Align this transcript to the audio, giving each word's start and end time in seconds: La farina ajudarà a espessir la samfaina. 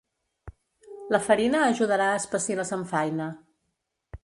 La 1.15 1.19
farina 1.25 1.61
ajudarà 1.65 2.09
a 2.13 2.17
espessir 2.23 2.59
la 2.61 2.67
samfaina. 2.73 3.31